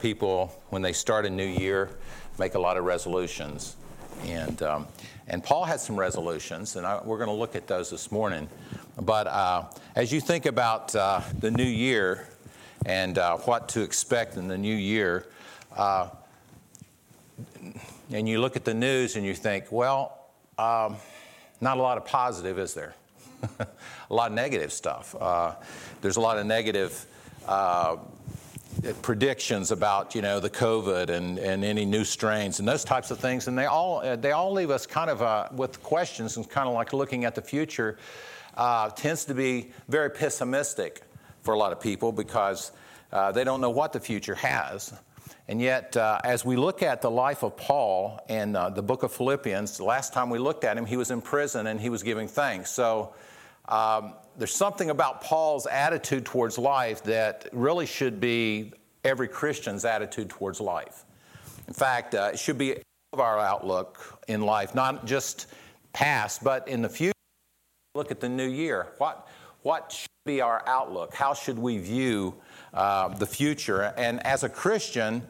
[0.00, 1.90] people, when they start a new year,
[2.38, 3.76] make a lot of resolutions.
[4.24, 4.86] And, um,
[5.26, 8.48] and Paul had some resolutions, and I, we're going to look at those this morning.
[9.00, 9.64] But uh,
[9.94, 12.28] as you think about uh, the new year
[12.86, 15.26] and uh, what to expect in the new year,
[15.76, 16.08] uh,
[18.10, 20.18] and you look at the news and you think, well,
[20.58, 20.96] um,
[21.60, 22.94] not a lot of positive, is there?
[23.60, 25.14] a lot of negative stuff.
[25.20, 25.54] Uh,
[26.00, 27.06] there's a lot of negative
[27.46, 27.96] uh,
[29.02, 33.18] predictions about you know the COVID and, and any new strains and those types of
[33.18, 36.48] things, and they all uh, they all leave us kind of uh, with questions and
[36.48, 37.98] kind of like looking at the future.
[38.56, 41.02] Uh, tends to be very pessimistic
[41.42, 42.72] for a lot of people because
[43.12, 44.92] uh, they don't know what the future has.
[45.46, 49.02] And yet, uh, as we look at the life of Paul in uh, the book
[49.02, 51.88] of Philippians, the last time we looked at him, he was in prison and he
[51.88, 52.70] was giving thanks.
[52.70, 53.14] So
[53.68, 58.72] um, there's something about Paul's attitude towards life that really should be
[59.04, 61.04] every Christian's attitude towards life.
[61.66, 62.76] In fact, uh, it should be
[63.12, 65.46] of our outlook in life, not just
[65.92, 67.12] past, but in the future.
[67.94, 68.88] Look at the new year.
[68.98, 69.28] What,
[69.62, 71.14] what should be our outlook?
[71.14, 72.34] How should we view
[72.74, 73.94] uh, the future?
[73.96, 75.26] And as a Christian,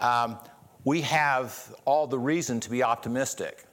[0.00, 0.38] um,
[0.84, 3.64] we have all the reason to be optimistic.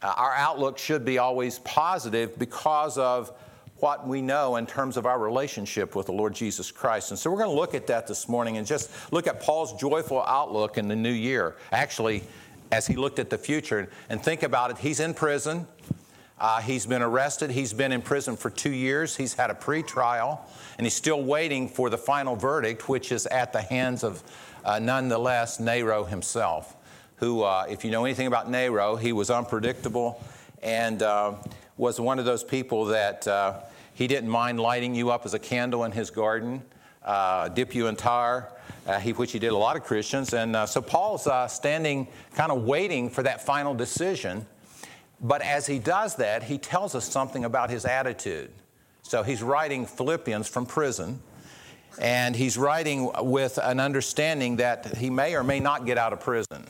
[0.00, 3.32] Uh, our outlook should be always positive because of
[3.80, 7.10] what we know in terms of our relationship with the Lord Jesus Christ.
[7.10, 9.72] And so we're going to look at that this morning and just look at Paul's
[9.74, 11.56] joyful outlook in the new year.
[11.72, 12.22] Actually,
[12.70, 15.66] as he looked at the future and think about it, he's in prison.
[16.40, 17.50] Uh, he's been arrested.
[17.50, 19.16] He's been in prison for two years.
[19.16, 20.44] He's had a pre-trial,
[20.76, 24.22] and he's still waiting for the final verdict, which is at the hands of,
[24.64, 26.76] uh, nonetheless, Nero himself.
[27.16, 30.22] Who, uh, if you know anything about Nero, he was unpredictable
[30.62, 31.34] and uh,
[31.78, 33.60] was one of those people that uh,
[33.94, 36.62] he didn't mind lighting you up as a candle in his garden,
[37.04, 38.52] uh, dip you in tar,
[38.86, 40.34] uh, he, which he did a lot of Christians.
[40.34, 44.44] And uh, so Paul's uh, standing, kind of waiting for that final decision.
[45.20, 48.50] But as he does that, he tells us something about his attitude.
[49.02, 51.20] So he's writing Philippians from prison.
[52.00, 56.20] And he's writing with an understanding that he may or may not get out of
[56.20, 56.66] prison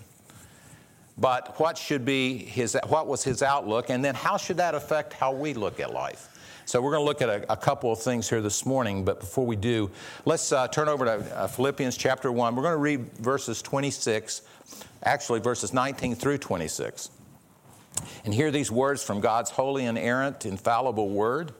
[1.19, 5.13] but what should be his what was his outlook and then how should that affect
[5.13, 6.29] how we look at life
[6.69, 9.21] so we're going to look at a, a, couple of things here this morning, but
[9.21, 9.91] before we do,
[10.27, 12.55] let's uh, turn over to uh, Philippians chapter 1.
[12.55, 14.43] We're going to read verses 26,
[15.03, 17.09] actually verses 19 through 26.
[18.27, 21.55] And hear these words from God's holy, inerrant, infallible word.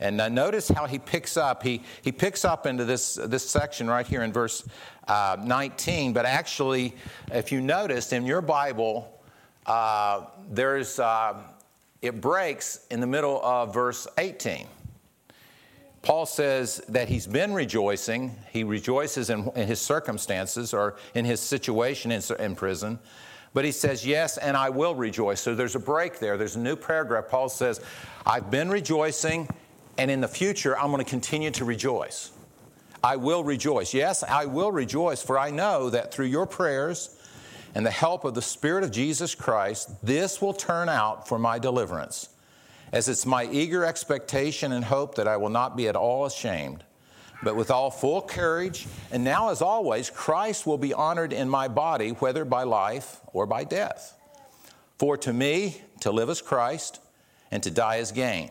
[0.00, 1.62] And uh, notice how he picks up.
[1.62, 4.66] He, he picks up into this, this section right here in verse
[5.06, 6.12] uh, 19.
[6.12, 6.96] But actually,
[7.30, 9.20] if you noticed in your Bible,
[9.66, 11.34] uh, there's uh,
[12.02, 14.66] it breaks in the middle of verse 18.
[16.02, 18.34] Paul says that he's been rejoicing.
[18.50, 22.98] He rejoices in, in his circumstances or in his situation in, in prison.
[23.52, 25.40] But he says, Yes, and I will rejoice.
[25.40, 26.38] So there's a break there.
[26.38, 27.28] There's a new paragraph.
[27.28, 27.80] Paul says,
[28.24, 29.48] I've been rejoicing,
[30.00, 32.30] and in the future, I'm going to continue to rejoice.
[33.04, 33.92] I will rejoice.
[33.92, 37.18] Yes, I will rejoice, for I know that through your prayers,
[37.74, 41.58] and the help of the Spirit of Jesus Christ, this will turn out for my
[41.58, 42.30] deliverance,
[42.92, 46.82] as it's my eager expectation and hope that I will not be at all ashamed,
[47.42, 48.86] but with all full courage.
[49.12, 53.44] And now, as always, Christ will be honored in my body, whether by life or
[53.44, 54.16] by death.
[54.98, 57.00] For to me, to live is Christ,
[57.50, 58.50] and to die is gain.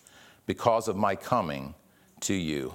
[0.45, 1.73] because of my coming
[2.21, 2.73] to you.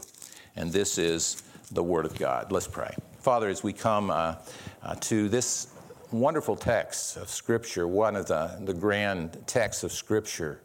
[0.56, 2.52] And this is the Word of God.
[2.52, 2.94] Let's pray.
[3.18, 4.36] Father, as we come uh,
[4.82, 5.68] uh, to this
[6.12, 10.60] wonderful text of Scripture, one of the, the grand texts of Scripture,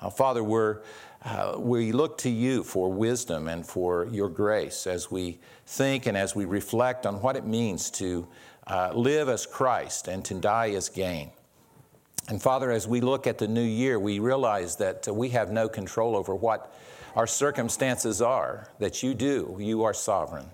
[0.00, 0.80] uh, Father, we're,
[1.24, 6.16] uh, we look to you for wisdom and for your grace as we think and
[6.16, 8.26] as we reflect on what it means to
[8.66, 11.32] uh, live as Christ and to die as gain.
[12.30, 15.68] And Father, as we look at the new year, we realize that we have no
[15.68, 16.72] control over what
[17.16, 19.56] our circumstances are, that you do.
[19.58, 20.46] You are sovereign.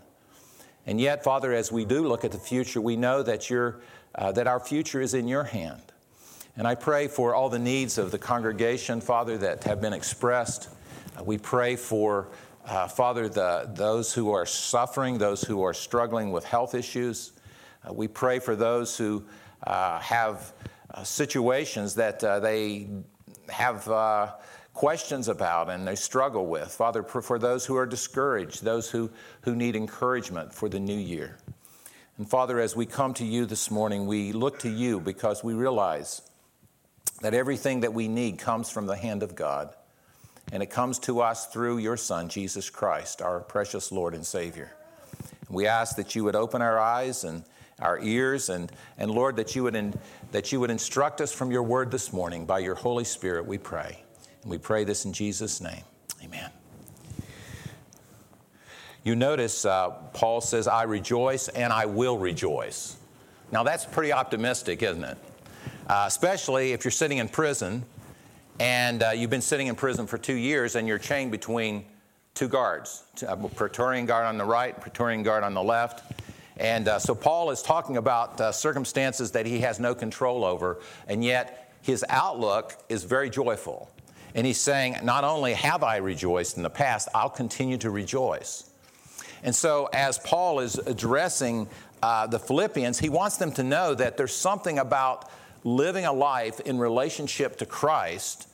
[0.87, 3.75] And yet, Father, as we do look at the future, we know that, you
[4.15, 5.83] uh, that our future is in your hand.
[6.57, 10.71] And I pray for all the needs of the congregation, Father, that have been expressed.
[11.15, 12.29] Uh, we pray for,
[12.65, 17.33] uh, Father, the, those who are suffering, those who are struggling with health issues.
[17.87, 19.23] Uh, we pray for those who
[19.67, 20.69] uh, have uh,
[21.05, 22.89] situations that uh, they
[23.49, 24.33] have uh,
[24.75, 26.69] questions about and they struggle with.
[26.69, 29.11] Father, for those who are discouraged, those who,
[29.43, 31.39] who need encouragement for the new year.
[32.19, 35.55] And Father, as we come to you this morning, we look to you because we
[35.55, 36.23] realize
[37.21, 39.75] that everything that we need comes from the hand of God.
[40.53, 44.73] And it comes to us through your Son, Jesus Christ, our precious Lord and Savior.
[45.49, 47.45] We ask that you would open our eyes and
[47.81, 49.95] our ears, and, and Lord, that you, would in,
[50.33, 53.59] that you would instruct us from your word this morning by your Holy Spirit, we
[53.59, 54.03] pray.
[54.43, 55.83] And we pray this in Jesus' name.
[56.25, 56.51] Amen.
[59.05, 62.97] You notice uh, Paul says, I rejoice and I will rejoice.
[63.53, 65.19] Now, that's pretty optimistic, isn't it?
[65.87, 67.85] Uh, especially if you're sitting in prison
[68.59, 71.85] and uh, you've been sitting in prison for two years and you're chained between
[72.35, 76.03] two guards a Praetorian guard on the right, Praetorian guard on the left.
[76.57, 80.81] And uh, so Paul is talking about uh, circumstances that he has no control over,
[81.07, 83.91] and yet his outlook is very joyful.
[84.35, 88.71] And he's saying, Not only have I rejoiced in the past, I'll continue to rejoice.
[89.43, 91.69] And so, as Paul is addressing
[92.03, 95.31] uh, the Philippians, he wants them to know that there's something about
[95.63, 98.49] living a life in relationship to Christ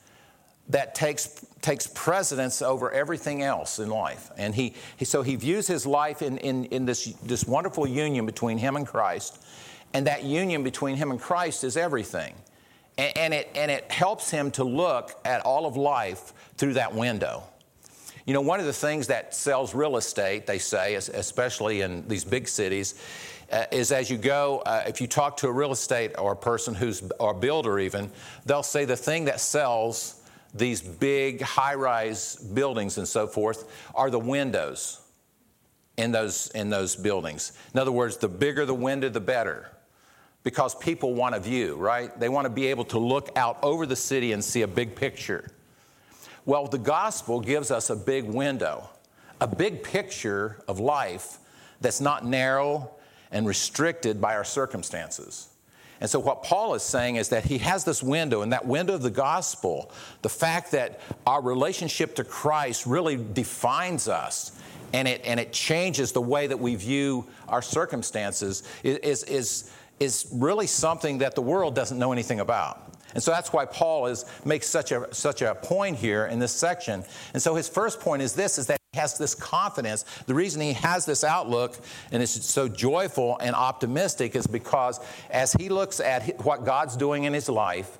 [0.69, 4.31] that takes, takes precedence over everything else in life.
[4.37, 8.25] And he, he so he views his life in, in, in this, this wonderful union
[8.25, 9.43] between him and Christ.
[9.93, 12.33] And that union between him and Christ is everything.
[12.97, 16.93] And, and, it, and it helps him to look at all of life through that
[16.93, 17.43] window.
[18.25, 22.23] You know, one of the things that sells real estate, they say, especially in these
[22.23, 22.95] big cities,
[23.51, 26.35] uh, is as you go, uh, if you talk to a real estate or a
[26.35, 28.09] person who's, or a builder even,
[28.45, 30.22] they'll say the thing that sells
[30.53, 35.01] these big high rise buildings and so forth are the windows
[35.97, 37.53] in those, in those buildings.
[37.73, 39.69] In other words, the bigger the window, the better.
[40.43, 42.17] Because people want a view, right?
[42.19, 44.95] They want to be able to look out over the city and see a big
[44.95, 45.49] picture.
[46.45, 48.89] Well, the gospel gives us a big window,
[49.39, 51.39] a big picture of life
[51.79, 52.91] that's not narrow
[53.31, 55.52] and restricted by our circumstances.
[56.03, 58.93] And so, what Paul is saying is that he has this window, and that window
[58.93, 59.89] of the gospel,
[60.21, 64.51] the fact that our relationship to Christ really defines us
[64.91, 69.71] and it, and it changes the way that we view our circumstances, is, is,
[70.01, 72.93] is really something that the world doesn't know anything about.
[73.13, 76.51] And so that's why Paul is, makes such a, such a point here in this
[76.51, 77.05] section.
[77.33, 80.05] And so his first point is this, is that has this confidence.
[80.27, 81.77] The reason he has this outlook
[82.11, 84.99] and is so joyful and optimistic is because
[85.29, 87.97] as he looks at what God's doing in his life,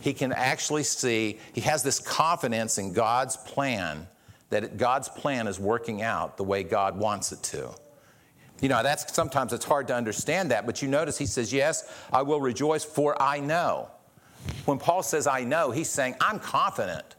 [0.00, 4.06] he can actually see, he has this confidence in God's plan,
[4.50, 7.74] that God's plan is working out the way God wants it to.
[8.60, 11.92] You know, that's sometimes it's hard to understand that, but you notice he says, Yes,
[12.12, 13.90] I will rejoice, for I know.
[14.64, 17.15] When Paul says, I know, he's saying, I'm confident.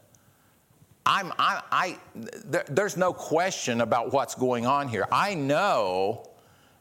[1.08, 5.06] I'm, I, I there, there's no question about what's going on here.
[5.10, 6.28] I know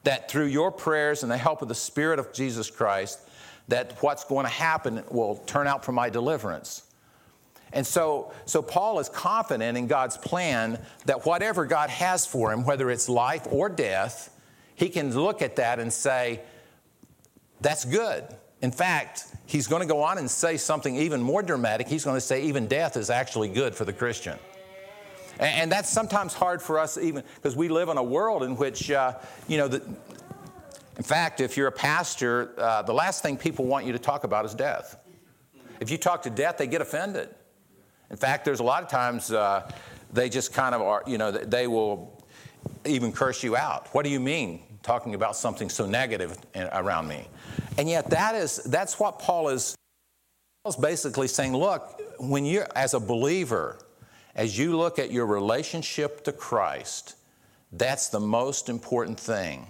[0.03, 3.21] that through your prayers and the help of the Spirit of Jesus Christ,
[3.69, 6.83] that what's going to happen will turn out for my deliverance.
[7.71, 12.65] And so, so Paul is confident in God's plan that whatever God has for him,
[12.65, 14.33] whether it's life or death,
[14.75, 16.41] he can look at that and say,
[17.61, 18.25] that's good.
[18.61, 21.87] In fact, he's going to go on and say something even more dramatic.
[21.87, 24.37] He's going to say, even death is actually good for the Christian.
[25.39, 28.55] And, and that's sometimes hard for us, even because we live in a world in
[28.57, 29.13] which, uh,
[29.47, 29.81] you know, the,
[30.97, 34.23] in fact, if you're a pastor, uh, the last thing people want you to talk
[34.23, 34.97] about is death.
[35.79, 37.29] If you talk to death, they get offended.
[38.09, 39.71] In fact, there's a lot of times uh,
[40.11, 42.23] they just kind of are, you know, they will
[42.85, 43.87] even curse you out.
[43.93, 47.27] What do you mean talking about something so negative around me?
[47.77, 49.75] And yet that is that's what Paul is
[50.63, 53.79] Paul's basically saying, look, when you're as a believer,
[54.35, 57.15] as you look at your relationship to Christ,
[57.71, 59.67] that's the most important thing.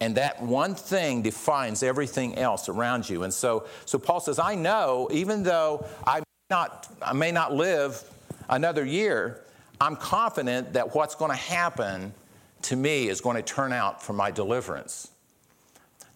[0.00, 3.24] And that one thing defines everything else around you.
[3.24, 7.52] And so, so Paul says, I know, even though I may not, I may not
[7.52, 8.02] live
[8.48, 9.44] another year,
[9.80, 12.14] I'm confident that what's going to happen
[12.62, 15.10] to me is going to turn out for my deliverance.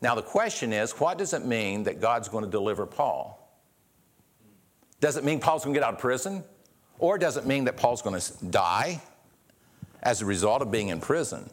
[0.03, 3.39] Now, the question is what does it mean that God's going to deliver Paul?
[5.01, 6.45] Does it mean Paul's going to get out of prison?
[6.99, 9.01] Or does it mean that Paul's going to die
[10.03, 11.49] as a result of being in prison?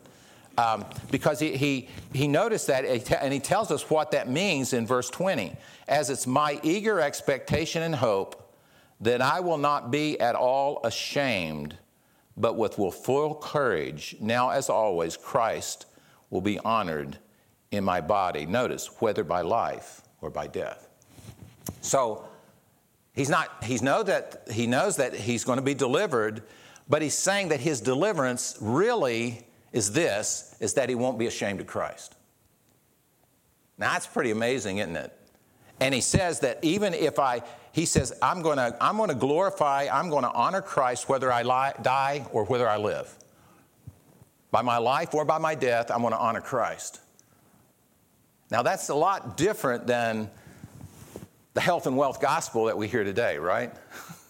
[0.57, 4.85] Um, because he, he, he noticed that, and he tells us what that means in
[4.85, 5.55] verse 20.
[5.87, 8.53] As it's my eager expectation and hope
[8.99, 11.77] that I will not be at all ashamed,
[12.35, 15.85] but with full courage, now as always, Christ
[16.29, 17.17] will be honored
[17.71, 18.45] in my body.
[18.45, 20.87] Notice, whether by life or by death.
[21.81, 22.27] So
[23.13, 26.43] he's not, he's know that, he knows that he's going to be delivered,
[26.87, 31.61] but he's saying that his deliverance really is this, is that he won't be ashamed
[31.61, 32.15] of Christ.
[33.77, 35.15] Now that's pretty amazing, isn't it?
[35.79, 39.15] And he says that even if I, he says, I'm going to, I'm going to
[39.15, 43.15] glorify, I'm going to honor Christ whether I lie, die or whether I live.
[44.51, 46.99] By my life or by my death, I'm going to honor Christ.
[48.51, 50.29] Now, that's a lot different than
[51.53, 53.71] the health and wealth gospel that we hear today, right?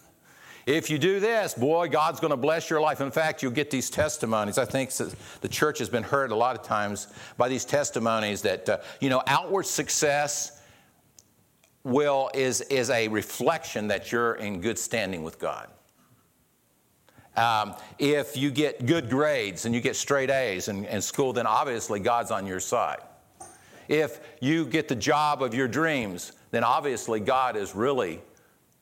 [0.66, 3.00] if you do this, boy, God's going to bless your life.
[3.00, 4.58] In fact, you'll get these testimonies.
[4.58, 7.08] I think the church has been hurt a lot of times
[7.38, 10.60] by these testimonies that, uh, you know, outward success
[11.82, 15.68] will is, is a reflection that you're in good standing with God.
[17.36, 21.46] Um, if you get good grades and you get straight A's in, in school, then
[21.46, 23.00] obviously God's on your side.
[23.90, 28.20] If you get the job of your dreams, then obviously God is really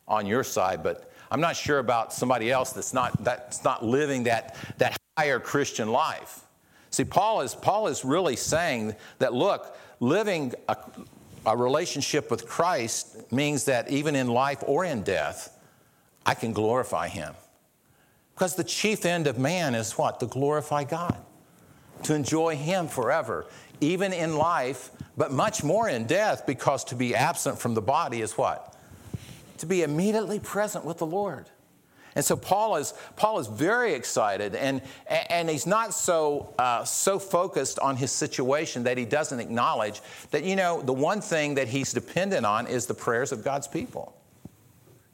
[0.06, 0.82] on your side.
[0.82, 5.40] But I'm not sure about somebody else that's not, that's not living that, that higher
[5.40, 6.42] Christian life.
[6.90, 10.76] See, Paul is, Paul is really saying that, look, living a,
[11.46, 15.58] a relationship with Christ means that even in life or in death,
[16.26, 17.32] I can glorify Him.
[18.34, 20.20] Because the chief end of man is what?
[20.20, 21.16] To glorify God,
[22.02, 23.46] to enjoy Him forever
[23.80, 28.20] even in life, but much more in death, because to be absent from the body
[28.20, 28.76] is what?
[29.58, 31.47] To be immediately present with the Lord.
[32.14, 37.18] And so Paul is, Paul is very excited, and, and he's not so, uh, so
[37.18, 40.00] focused on his situation that he doesn't acknowledge
[40.32, 43.68] that, you know, the one thing that he's dependent on is the prayers of God's
[43.68, 44.16] people.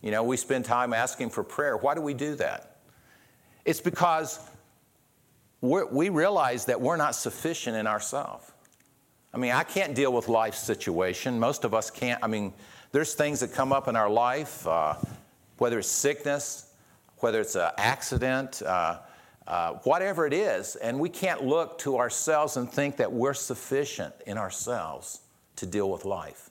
[0.00, 1.76] You know, we spend time asking for prayer.
[1.76, 2.76] Why do we do that?
[3.64, 4.38] It's because
[5.60, 8.50] we realize that we're not sufficient in ourselves.
[9.34, 11.40] I mean, I can't deal with life situation.
[11.40, 12.22] Most of us can't.
[12.22, 12.52] I mean,
[12.92, 14.94] there's things that come up in our life, uh,
[15.58, 16.72] whether it's sickness,
[17.18, 19.00] whether it's an accident, uh,
[19.48, 24.14] uh, whatever it is, and we can't look to ourselves and think that we're sufficient
[24.24, 25.22] in ourselves
[25.56, 26.50] to deal with life.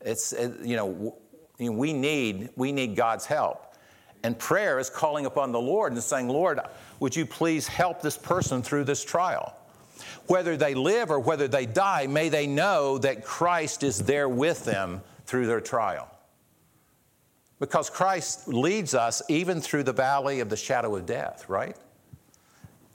[0.00, 1.16] It's, it, you know,
[1.60, 3.76] we need, we need God's help.
[4.24, 6.58] And prayer is calling upon the Lord and saying, Lord,
[6.98, 9.54] would you please help this person through this trial?
[10.26, 14.64] Whether they live or whether they die, may they know that Christ is there with
[14.64, 16.10] them through their trial.
[17.60, 21.76] Because Christ leads us even through the valley of the shadow of death, right?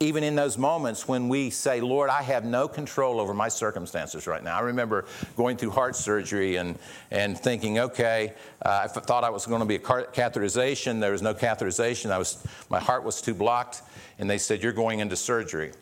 [0.00, 4.26] Even in those moments when we say, Lord, I have no control over my circumstances
[4.26, 4.56] right now.
[4.56, 5.04] I remember
[5.36, 6.78] going through heart surgery and,
[7.10, 8.32] and thinking, okay,
[8.64, 11.00] uh, I thought I was going to be a catheterization.
[11.00, 12.10] There was no catheterization.
[12.10, 13.82] I was, my heart was too blocked.
[14.18, 15.72] And they said, You're going into surgery.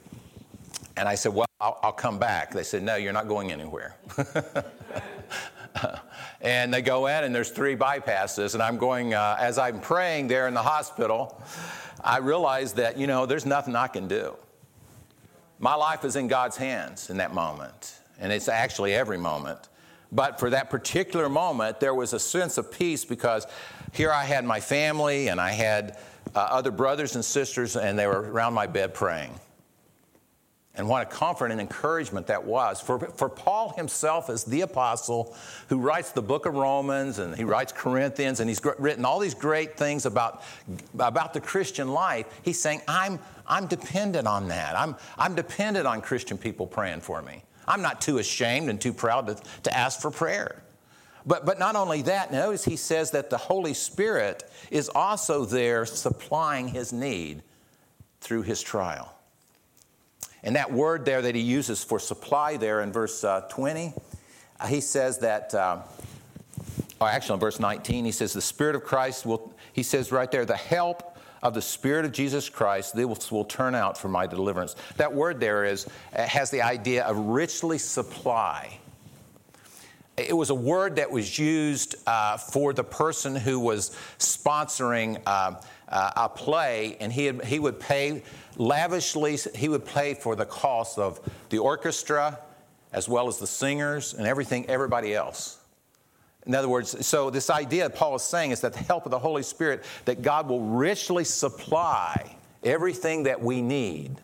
[0.97, 2.53] And I said, Well, I'll, I'll come back.
[2.53, 3.97] They said, No, you're not going anywhere.
[6.41, 8.55] and they go in, and there's three bypasses.
[8.55, 11.41] And I'm going, uh, as I'm praying there in the hospital,
[12.03, 14.37] I realize that, you know, there's nothing I can do.
[15.59, 18.01] My life is in God's hands in that moment.
[18.19, 19.69] And it's actually every moment.
[20.11, 23.47] But for that particular moment, there was a sense of peace because
[23.93, 25.99] here I had my family and I had
[26.35, 29.33] uh, other brothers and sisters, and they were around my bed praying.
[30.75, 32.81] And what a comfort and encouragement that was.
[32.81, 35.37] For, for Paul himself, as the apostle
[35.69, 39.35] who writes the book of Romans and he writes Corinthians and he's written all these
[39.35, 40.43] great things about,
[40.95, 44.75] about the Christian life, he's saying, I'm, I'm dependent on that.
[44.75, 47.43] I'm, I'm dependent on Christian people praying for me.
[47.69, 50.63] I'm not too ashamed and too proud to, to ask for prayer.
[51.27, 55.85] But, but not only that, notice he says that the Holy Spirit is also there
[55.85, 57.43] supplying his need
[58.21, 59.15] through his trial.
[60.45, 63.95] And that word there that he uses for supply there in verse uh, 20,
[64.59, 65.83] uh, he says that, uh,
[67.01, 70.31] or actually in verse 19, he says, The Spirit of Christ will, he says right
[70.31, 74.27] there, the help of the Spirit of Jesus Christ will, will turn out for my
[74.27, 74.77] deliverance.
[74.97, 78.79] That word there is, uh, has the idea of richly supply.
[80.17, 85.55] It was a word that was used uh, for the person who was sponsoring uh,
[85.93, 88.23] uh, a play, and he, had, he would pay
[88.57, 91.21] lavishly, he would pay for the cost of
[91.51, 92.39] the orchestra
[92.93, 95.59] as well as the singers and everything, everybody else.
[96.47, 99.19] In other words, so this idea Paul is saying is that the help of the
[99.19, 104.17] Holy Spirit, that God will richly supply everything that we need.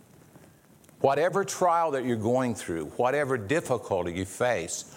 [1.00, 4.96] Whatever trial that you're going through, whatever difficulty you face,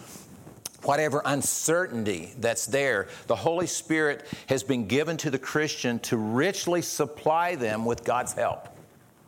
[0.83, 6.81] whatever uncertainty that's there, the Holy Spirit has been given to the Christian to richly
[6.81, 8.67] supply them with God's help.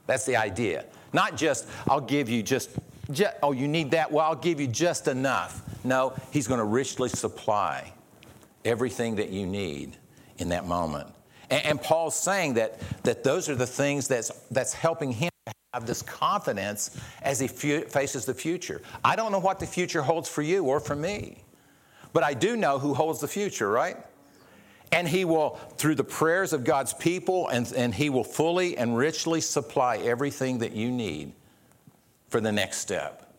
[0.08, 0.86] That's the idea.
[1.14, 2.70] Not just, I'll give you just
[3.42, 4.12] oh, you need that?
[4.12, 5.62] Well, I'll give you just enough.
[5.84, 7.92] No, He's going to richly supply
[8.66, 9.98] everything that you need
[10.38, 11.08] in that moment.
[11.50, 15.30] And, and Paul's saying that, that those are the things that's, that's helping him
[15.74, 18.82] have this confidence as he faces the future.
[19.04, 21.43] I don't know what the future holds for you or for me,
[22.14, 23.98] but I do know who holds the future, right?
[24.92, 28.96] And he will, through the prayers of God's people, and, and he will fully and
[28.96, 31.34] richly supply everything that you need
[32.30, 33.34] for the next step.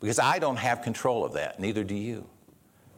[0.00, 2.26] Because I don't have control of that, neither do you.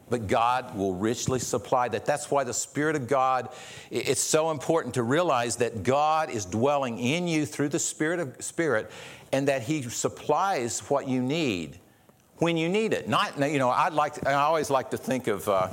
[0.08, 2.04] But God will richly supply that.
[2.04, 3.48] That's why the Spirit of God,
[3.90, 8.36] it's so important to realize that God is dwelling in you through the Spirit of
[8.40, 8.90] Spirit
[9.32, 11.78] and that He supplies what you need
[12.40, 13.08] when you need it.
[13.08, 15.68] Not, you know, I'd like to, I always like to think of, uh,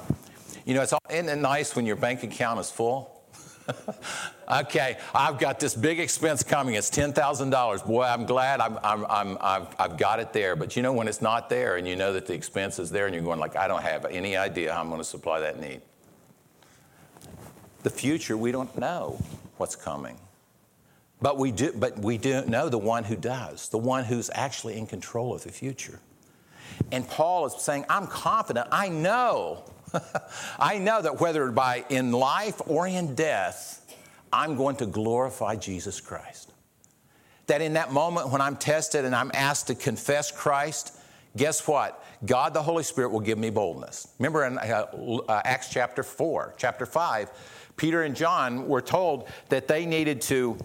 [0.66, 3.14] you know, it's isn't it nice when your bank account is full?
[4.52, 6.76] okay, I've got this big expense coming.
[6.76, 7.86] It's $10,000.
[7.86, 10.56] Boy, I'm glad I'm, I'm, I'm, I've, I've got it there.
[10.56, 13.06] But you know, when it's not there and you know that the expense is there
[13.08, 15.60] and you're going like, I don't have any idea how I'm going to supply that
[15.60, 15.82] need.
[17.84, 19.20] The future, we don't know
[19.58, 20.18] what's coming.
[21.22, 24.78] But we do, but we do know the one who does, the one who's actually
[24.78, 26.00] in control of the future.
[26.92, 29.64] And Paul is saying, I'm confident, I know
[30.60, 33.86] I know that whether by in life or in death,
[34.32, 36.52] I'm going to glorify Jesus Christ.
[37.48, 40.98] That in that moment when I'm tested and I'm asked to confess Christ,
[41.36, 42.04] guess what?
[42.26, 44.08] God the Holy Spirit will give me boldness.
[44.20, 44.88] Remember in uh,
[45.30, 47.32] uh, Acts chapter 4, chapter 5,
[47.78, 50.58] Peter and John were told that they needed to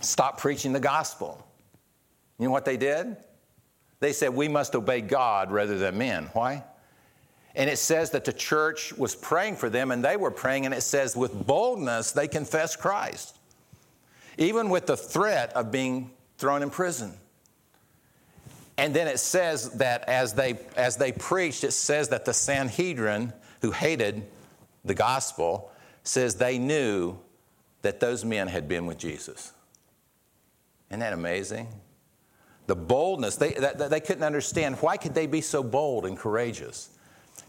[0.00, 1.44] stop preaching the gospel.
[2.38, 3.16] You know what they did?
[4.02, 6.28] They said, We must obey God rather than men.
[6.32, 6.64] Why?
[7.54, 10.74] And it says that the church was praying for them and they were praying, and
[10.74, 13.38] it says, with boldness, they confessed Christ,
[14.38, 17.12] even with the threat of being thrown in prison.
[18.76, 23.32] And then it says that as they, as they preached, it says that the Sanhedrin,
[23.60, 24.26] who hated
[24.84, 25.70] the gospel,
[26.02, 27.16] says they knew
[27.82, 29.52] that those men had been with Jesus.
[30.90, 31.68] Isn't that amazing?
[32.66, 34.76] The boldness, they, that, they couldn't understand.
[34.76, 36.90] Why could they be so bold and courageous?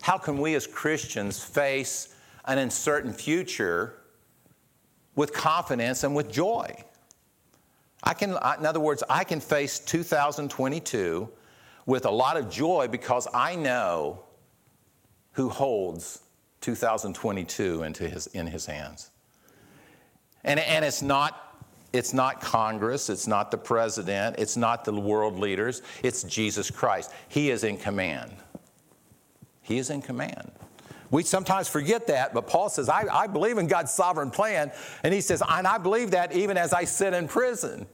[0.02, 4.02] How can we as Christians face an uncertain future
[5.16, 6.84] with confidence and with joy?
[8.04, 11.30] I can, in other words, I can face 2022
[11.86, 14.24] with a lot of joy because I know
[15.34, 16.22] who holds
[16.62, 19.10] 2022 into his, in his hands.
[20.44, 21.43] And, and it's, not,
[21.94, 27.12] it's not Congress, it's not the president, it's not the world leaders, it's Jesus Christ.
[27.30, 28.34] He is in command.
[29.62, 30.52] He is in command.
[31.12, 34.72] We sometimes forget that, but Paul says, I, I believe in God's sovereign plan.
[35.04, 37.86] And he says, and I believe that even as I sit in prison.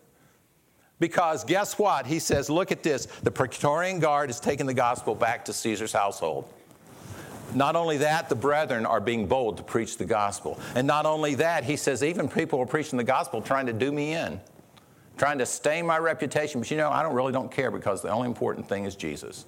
[1.00, 2.08] Because guess what?
[2.08, 3.08] He says, look at this.
[3.24, 6.52] The Praetorian Guard is taking the gospel back to Caesar's household.
[7.54, 10.60] Not only that, the brethren are being bold to preach the gospel.
[10.76, 13.92] And not only that, he says, even people are preaching the gospel trying to do
[13.92, 14.40] me in,
[15.18, 16.62] trying to stain my reputation.
[16.62, 19.46] But you know, I don't really don't care because the only important thing is Jesus.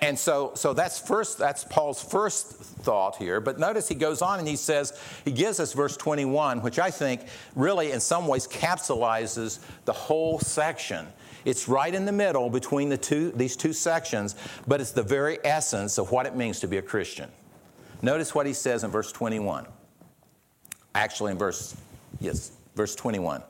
[0.00, 3.40] And so, so that's first, that's Paul's first thought here.
[3.40, 6.90] But notice he goes on and he says, he gives us verse 21, which I
[6.90, 11.06] think really in some ways capsulizes the whole section.
[11.46, 14.34] It's right in the middle between the two, these two sections,
[14.66, 17.30] but it's the very essence of what it means to be a Christian.
[18.02, 19.66] Notice what he says in verse 21.
[20.94, 21.76] Actually, in verse,
[22.20, 23.42] yes, verse 21.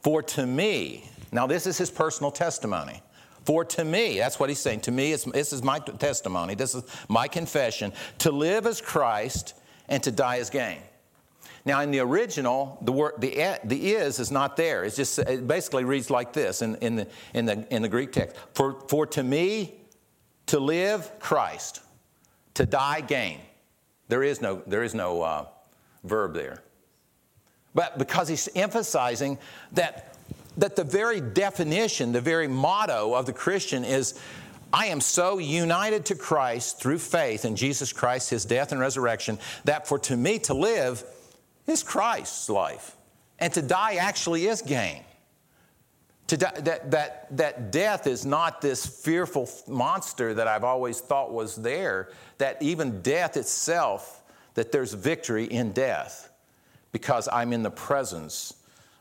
[0.00, 3.02] For to me, now this is his personal testimony.
[3.44, 4.80] For to me, that's what he's saying.
[4.80, 7.92] To me, this is my testimony, this is my confession.
[8.20, 9.54] To live as Christ
[9.88, 10.78] and to die as gain.
[11.66, 14.84] Now, in the original, the word the, the is is not there.
[14.84, 18.12] It's just it basically reads like this in, in, the, in, the, in the Greek
[18.12, 18.36] text.
[18.54, 19.74] For, for to me,
[20.46, 21.82] to live Christ,
[22.54, 23.40] to die gain.
[24.08, 25.46] There is no, there is no uh,
[26.04, 26.62] verb there.
[27.74, 29.38] But because he's emphasizing
[29.72, 30.16] that
[30.56, 34.18] that the very definition, the very motto of the Christian is
[34.72, 39.38] I am so united to Christ through faith in Jesus Christ, his death and resurrection,
[39.64, 41.04] that for to me to live
[41.66, 42.96] is Christ's life.
[43.38, 45.02] And to die actually is gain.
[46.28, 51.32] To die, that, that, that death is not this fearful monster that I've always thought
[51.32, 54.22] was there, that even death itself,
[54.54, 56.30] that there's victory in death
[56.92, 58.54] because I'm in the presence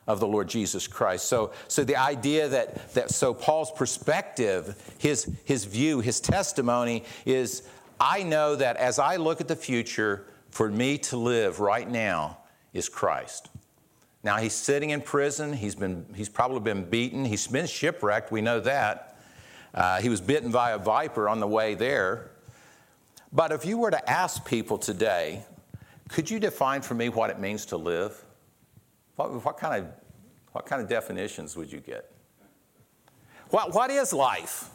[0.07, 1.25] of the Lord Jesus Christ.
[1.25, 7.63] So, so the idea that, that so Paul's perspective, his, his view, his testimony is
[7.99, 10.25] I know that as I look at the future,
[10.55, 12.37] for me to live right now
[12.75, 13.49] is Christ.
[14.23, 15.53] Now he's sitting in prison.
[15.53, 17.25] He's, been, he's probably been beaten.
[17.25, 18.31] He's been shipwrecked.
[18.31, 19.17] We know that.
[19.73, 22.31] Uh, he was bitten by a viper on the way there.
[23.31, 25.43] But if you were to ask people today,
[26.09, 28.23] could you define for me what it means to live?
[29.15, 29.91] What, what kind, of,
[30.51, 32.11] what kind of definitions would you get?
[33.49, 34.69] What, what is life?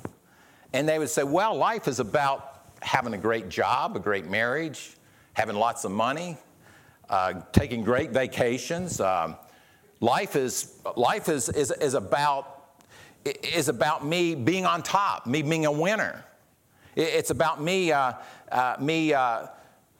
[0.72, 4.96] And they would say, well, life is about having a great job, a great marriage,
[5.32, 6.36] having lots of money,
[7.10, 9.00] uh, taking great vacations.
[9.00, 9.36] Um,
[9.98, 12.76] life is, life is, is, is, about,
[13.24, 16.24] is about me being on top, me being a winner.
[16.96, 18.14] It's about me, uh,
[18.50, 19.48] uh, me uh,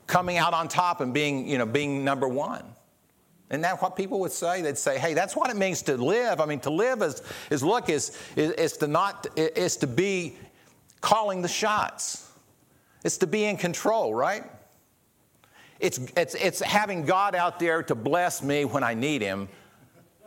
[0.07, 2.65] coming out on top and being, you know, being number one.
[3.51, 4.63] And that's what people would say.
[4.63, 6.41] They'd say, hey, that's what it means to live.
[6.41, 10.37] I mean, to live is, is look, is, is, is to not, is to be
[11.01, 12.31] calling the shots.
[13.05, 14.45] It's to be in control, right?
[15.81, 19.49] It's, it's, it's having God out there to bless me when I need Him,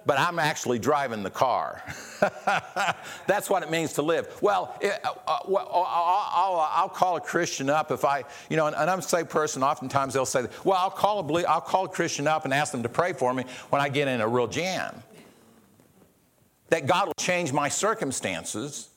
[0.05, 1.83] but I'm actually driving the car.
[3.27, 4.35] That's what it means to live.
[4.41, 8.65] Well, it, uh, uh, well I'll, I'll, call a Christian up if I, you know,
[8.65, 12.27] an, an unsaved person, oftentimes they'll say, well, I'll call, a, I'll call a Christian
[12.27, 15.03] up and ask them to pray for me when I get in a real jam.
[16.69, 18.89] That God will change my circumstances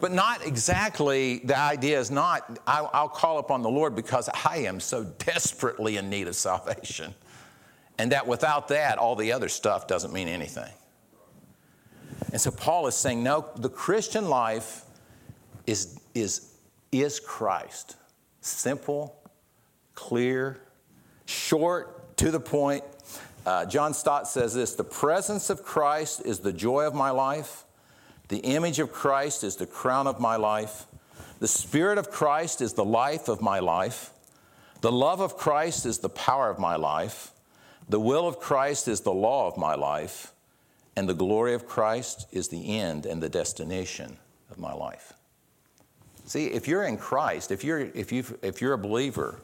[0.00, 4.80] but not exactly, the idea is not, I'll, call upon the Lord because I am
[4.80, 7.14] so desperately in need of salvation.
[7.98, 10.72] And that without that, all the other stuff doesn't mean anything.
[12.32, 14.82] And so Paul is saying, no, the Christian life
[15.66, 16.52] is, is,
[16.90, 17.96] is Christ.
[18.40, 19.16] Simple,
[19.94, 20.60] clear,
[21.26, 22.82] short, to the point.
[23.46, 27.64] Uh, John Stott says this the presence of Christ is the joy of my life.
[28.28, 30.86] The image of Christ is the crown of my life.
[31.40, 34.10] The Spirit of Christ is the life of my life.
[34.80, 37.32] The love of Christ is the power of my life.
[37.88, 40.32] The will of Christ is the law of my life.
[40.96, 44.16] And the glory of Christ is the end and the destination
[44.50, 45.12] of my life.
[46.24, 49.40] See, if you're in Christ, if you're, if you if you're a believer,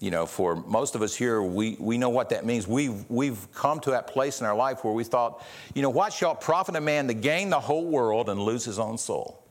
[0.00, 2.68] you know, for most of us here, we, we know what that means.
[2.68, 6.12] We've, we've come to that place in our life where we thought, you know, what
[6.12, 9.42] shall profit a man to gain the whole world and lose his own soul?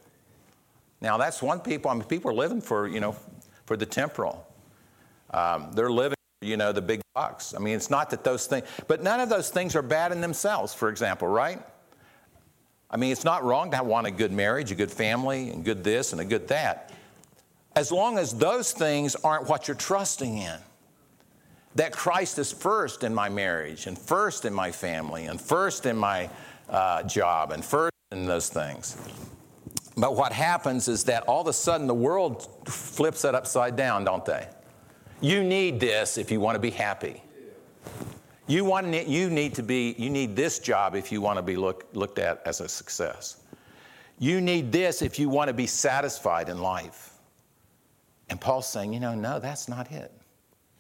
[1.02, 3.16] Now, that's one people, I mean, people are living for, you know,
[3.66, 4.48] for the temporal.
[5.32, 7.54] Um, they're living, you know, the big bucks.
[7.54, 10.22] I mean, it's not that those things, but none of those things are bad in
[10.22, 11.62] themselves, for example, right?
[12.90, 15.84] I mean, it's not wrong to want a good marriage, a good family, and good
[15.84, 16.94] this and a good that
[17.78, 20.58] as long as those things aren't what you're trusting in.
[21.76, 25.96] That Christ is first in my marriage, and first in my family, and first in
[25.96, 26.28] my
[26.70, 28.98] uh, job, and first in those things.
[29.96, 34.04] But what happens is that all of a sudden the world flips that upside down,
[34.04, 34.48] don't they?
[35.22, 37.22] You need this if you want to be happy.
[38.48, 41.56] You, want, you need to be, you need this job if you want to be
[41.56, 43.38] look, looked at as a success.
[44.18, 47.07] You need this if you want to be satisfied in life.
[48.30, 50.12] And Paul's saying, you know, no, that's not it.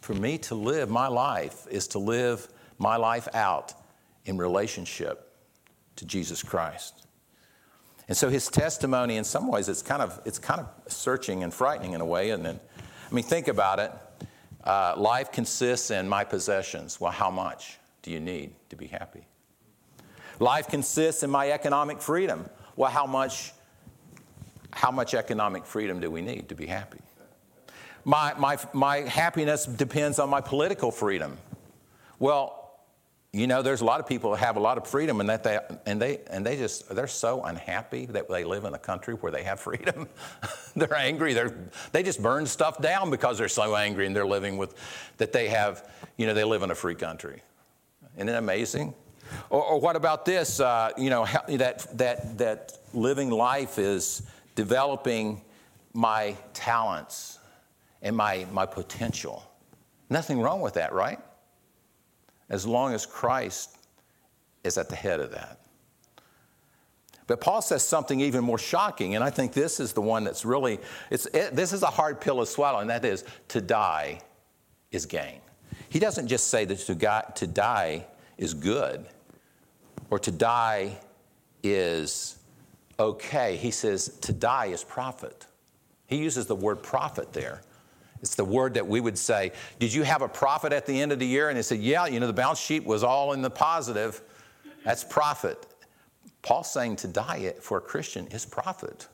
[0.01, 3.73] For me to live my life is to live my life out
[4.25, 5.33] in relationship
[5.95, 7.07] to Jesus Christ.
[8.07, 11.53] And so his testimony, in some ways, it's kind of, it's kind of searching and
[11.53, 12.61] frightening in a way, isn't it?
[13.09, 13.91] I mean, think about it.
[14.63, 17.01] Uh, life consists in my possessions.
[17.01, 19.25] Well, how much do you need to be happy?
[20.39, 22.49] Life consists in my economic freedom.
[22.75, 23.53] Well, how much,
[24.71, 26.99] how much economic freedom do we need to be happy?
[28.07, 31.37] My, my, my happiness depends on my political freedom.
[32.19, 32.79] Well,
[33.33, 35.43] you know, there's a lot of people that have a lot of freedom and that
[35.43, 39.15] they and they and they just they're so unhappy that they live in a country
[39.15, 40.07] where they have freedom.
[40.77, 41.33] they're angry.
[41.33, 41.53] They're
[41.91, 44.73] they just burn stuff down because they're so angry and they're living with
[45.17, 47.41] that they have, you know, they live in a free country.
[48.15, 48.93] Isn't it amazing?
[49.49, 50.61] Or, or what about this?
[50.61, 54.21] Uh, you know, that that that living life is
[54.55, 55.41] developing
[55.93, 57.36] my talents
[58.01, 59.43] and my, my potential.
[60.09, 61.19] Nothing wrong with that, right?
[62.49, 63.77] As long as Christ
[64.63, 65.59] is at the head of that.
[67.27, 70.45] But Paul says something even more shocking, and I think this is the one that's
[70.45, 70.79] really,
[71.11, 74.21] it's, it, this is a hard pill to swallow, and that is to die
[74.91, 75.41] is gain.
[75.89, 78.05] He doesn't just say that to, God, to die
[78.37, 79.05] is good
[80.09, 80.97] or to die
[81.63, 82.37] is
[82.97, 83.57] okay.
[83.57, 85.45] He says to die is profit.
[86.07, 87.61] He uses the word profit there.
[88.21, 91.11] It's the word that we would say, Did you have a profit at the end
[91.11, 91.49] of the year?
[91.49, 94.21] And they said, Yeah, you know, the balance sheet was all in the positive.
[94.83, 95.65] That's profit.
[96.41, 99.07] Paul's saying to die for a Christian is profit.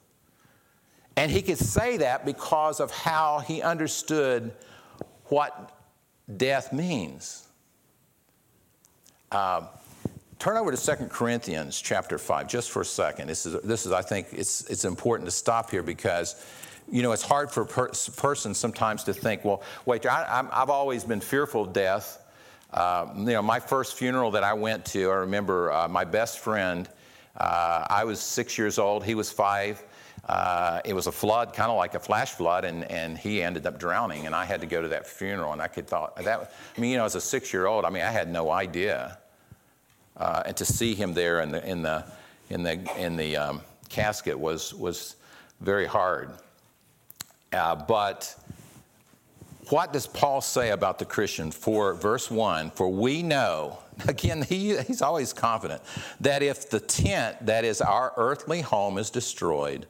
[1.15, 4.53] And he could say that because of how he understood
[5.25, 5.71] what
[6.37, 7.47] death means.
[9.31, 9.67] Uh,
[10.39, 13.27] turn over to 2 Corinthians chapter 5 just for a second.
[13.27, 16.43] This is, this is I think, it's, it's important to stop here because,
[16.91, 20.69] you know, it's hard for a per- person sometimes to think, well, wait, I, have
[20.69, 22.19] always been fearful of death.
[22.71, 26.39] Uh, you know, my first funeral that I went to, I remember uh, my best
[26.39, 26.89] friend,
[27.37, 29.83] uh, I was six years old, he was five.
[30.27, 33.67] Uh, it was a flood, kind of like a flash flood, and, and he ended
[33.67, 34.25] up drowning.
[34.25, 36.53] And I had to go to that funeral, and I could thought that.
[36.77, 39.17] I mean, you know, as a six-year-old, I mean, I had no idea.
[40.15, 42.05] Uh, and to see him there in the in the
[42.49, 45.15] in the in the um, casket was was
[45.59, 46.31] very hard.
[47.53, 48.35] Uh, but
[49.69, 51.51] what does Paul say about the Christian?
[51.51, 55.81] For verse 1 For we know, again, he, he's always confident,
[56.19, 59.85] that if the tent that is our earthly home is destroyed,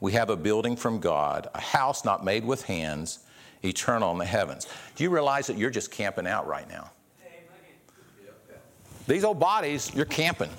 [0.00, 3.18] we have a building from God, a house not made with hands,
[3.62, 4.66] eternal in the heavens.
[4.96, 6.90] Do you realize that you're just camping out right now?
[9.06, 10.50] These old bodies, you're camping.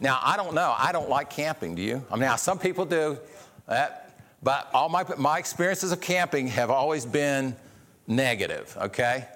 [0.00, 0.74] Now, I don't know.
[0.78, 2.04] I don't like camping, do you?
[2.10, 3.18] I mean, now, some people do
[3.66, 4.09] that,
[4.42, 7.54] but all my, my experiences of camping have always been
[8.06, 9.26] negative, okay?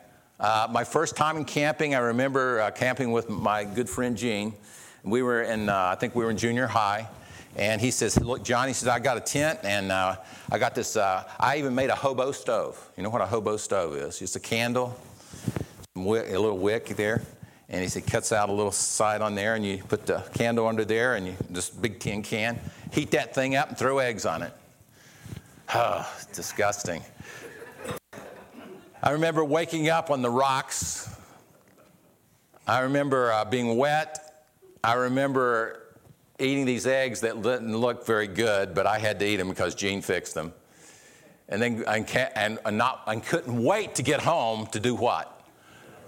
[0.40, 4.54] Uh, my first time in camping, I remember uh, camping with my good friend Gene.
[5.04, 7.08] We were in, uh, I think we were in junior high,
[7.56, 10.16] and he says, Look, John, he says, I got a tent and uh,
[10.50, 12.90] I got this, uh, I even made a hobo stove.
[12.96, 14.18] You know what a hobo stove is?
[14.18, 14.98] Just a candle,
[15.94, 17.22] a little wick there.
[17.68, 20.66] And he said, cuts out a little side on there and you put the candle
[20.66, 22.58] under there and you, this big tin can,
[22.92, 24.52] heat that thing up and throw eggs on it.
[25.72, 27.02] Oh, disgusting.
[29.02, 31.14] I remember waking up on the rocks.
[32.66, 34.46] I remember uh, being wet.
[34.82, 35.96] I remember
[36.38, 39.74] eating these eggs that didn't look very good, but I had to eat them because
[39.74, 40.52] Gene fixed them.
[41.48, 41.98] And then I,
[42.36, 45.42] and, not, I couldn't wait to get home to do what?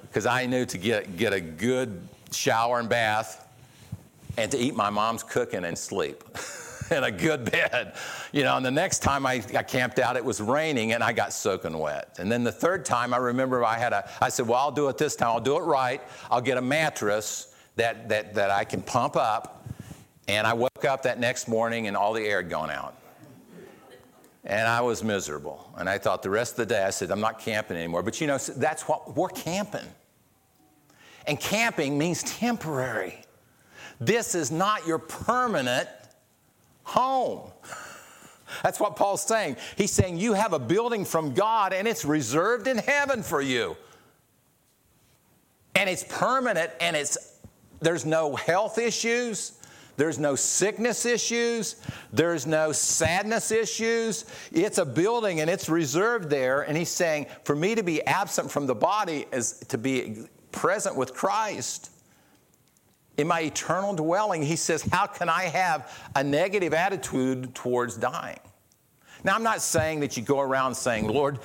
[0.03, 3.47] Because I knew to get, get a good shower and bath
[4.37, 6.25] and to eat my mom's cooking and sleep
[6.91, 7.95] in a good bed.
[8.33, 11.13] You know, and the next time I, I camped out, it was raining and I
[11.13, 12.17] got soaking wet.
[12.19, 14.89] And then the third time, I remember I had a, I said, well, I'll do
[14.89, 15.29] it this time.
[15.29, 16.01] I'll do it right.
[16.31, 19.67] I'll get a mattress that, that, that I can pump up
[20.29, 22.97] and I woke up that next morning and all the air had gone out.
[24.45, 25.73] And I was miserable.
[25.77, 28.03] And I thought the rest of the day, I said, I'm not camping anymore.
[28.03, 29.87] But you know, that's what we're camping.
[31.27, 33.25] And camping means temporary.
[34.01, 35.89] This is not your permanent
[36.87, 37.51] home.
[38.63, 39.57] That's what Paul's saying.
[39.77, 43.77] He's saying you have a building from God and it's reserved in heaven for you.
[45.75, 47.39] And it's permanent and it's
[47.81, 49.53] there's no health issues,
[49.97, 51.77] there's no sickness issues.
[52.13, 54.27] There's no sadness issues.
[54.53, 56.63] It's a building and it's reserved there.
[56.63, 60.97] And he's saying, for me to be absent from the body is to be present
[60.97, 61.91] with Christ.
[63.17, 68.41] In my eternal dwelling, he says, How can I have a negative attitude towards dying?
[69.25, 71.39] Now, I'm not saying that you go around saying, Lord,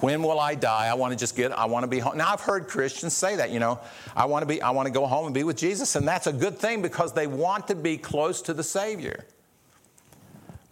[0.00, 0.86] when will I die?
[0.86, 2.16] I want to just get, I want to be home.
[2.16, 3.78] Now, I've heard Christians say that, you know,
[4.16, 5.94] I want to be, I want to go home and be with Jesus.
[5.96, 9.24] And that's a good thing because they want to be close to the Savior.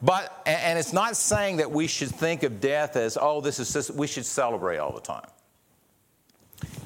[0.02, 3.72] But, and it's not saying that we should think of death as, oh, this is
[3.72, 5.26] just, we should celebrate all the time.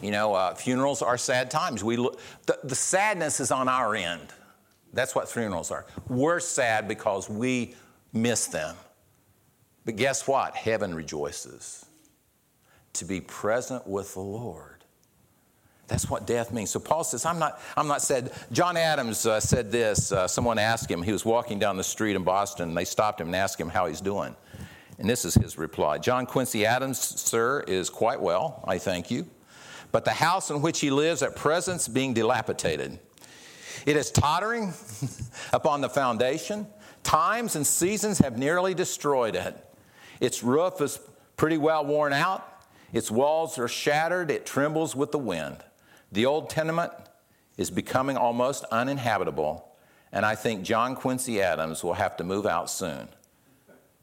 [0.02, 1.82] You know, uh, funerals are sad times.
[1.82, 4.28] We look, the, the sadness is on our end.
[4.92, 5.86] That's what funerals are.
[6.08, 7.74] We're sad because we
[8.12, 8.76] miss them.
[9.84, 10.54] But guess what?
[10.54, 11.84] Heaven rejoices
[12.94, 14.84] to be present with the Lord.
[15.86, 16.70] That's what death means.
[16.70, 18.32] So Paul says, I'm not, I'm not said.
[18.52, 20.12] John Adams uh, said this.
[20.12, 23.20] Uh, someone asked him, he was walking down the street in Boston, and they stopped
[23.20, 24.34] him and asked him how he's doing.
[24.98, 29.26] And this is his reply John Quincy Adams, sir, is quite well, I thank you.
[29.94, 32.98] But the house in which he lives at present being dilapidated.
[33.86, 34.74] It is tottering
[35.52, 36.66] upon the foundation.
[37.04, 39.56] Times and seasons have nearly destroyed it.
[40.20, 40.98] Its roof is
[41.36, 42.44] pretty well worn out.
[42.92, 45.58] Its walls are shattered, it trembles with the wind.
[46.10, 46.90] The old tenement
[47.56, 49.76] is becoming almost uninhabitable,
[50.10, 53.06] and I think John Quincy Adams will have to move out soon.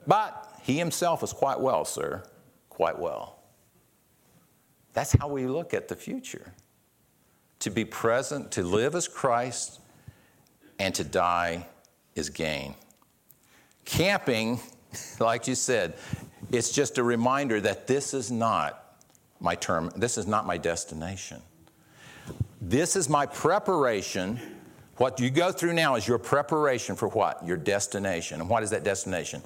[0.07, 2.23] But he himself is quite well, sir,
[2.69, 3.40] quite well.
[4.93, 6.53] That's how we look at the future
[7.59, 9.79] to be present, to live as Christ,
[10.79, 11.67] and to die
[12.15, 12.75] is gain.
[13.85, 14.59] Camping,
[15.19, 15.93] like you said,
[16.51, 18.97] it's just a reminder that this is not
[19.39, 21.41] my term, this is not my destination.
[22.61, 24.39] This is my preparation.
[24.97, 27.45] What you go through now is your preparation for what?
[27.45, 28.39] Your destination.
[28.39, 29.41] And what is that destination?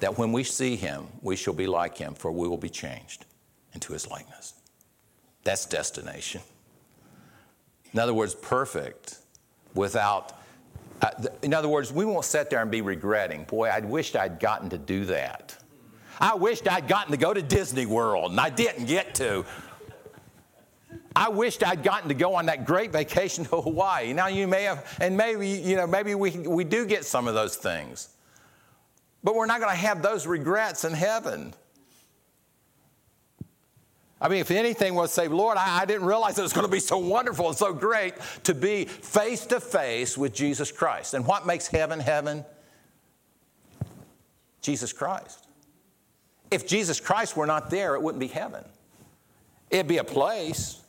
[0.00, 3.24] That when we see him, we shall be like him, for we will be changed
[3.72, 4.57] into his likeness.
[5.48, 6.42] That's destination.
[7.94, 9.16] In other words, perfect
[9.72, 10.38] without.
[11.00, 11.08] Uh,
[11.40, 14.68] in other words, we won't sit there and be regretting, boy, I wished I'd gotten
[14.68, 15.56] to do that.
[16.20, 19.46] I wished I'd gotten to go to Disney World and I didn't get to.
[21.16, 24.12] I wished I'd gotten to go on that great vacation to Hawaii.
[24.12, 27.32] Now you may have, and maybe, you know, maybe we, we do get some of
[27.32, 28.10] those things.
[29.24, 31.54] But we're not going to have those regrets in heaven.
[34.20, 36.72] I mean, if anything, we'll say, Lord, I, I didn't realize it was going to
[36.72, 41.14] be so wonderful and so great to be face to face with Jesus Christ.
[41.14, 42.44] And what makes heaven heaven?
[44.60, 45.46] Jesus Christ.
[46.50, 48.64] If Jesus Christ were not there, it wouldn't be heaven.
[49.70, 50.80] It'd be a place.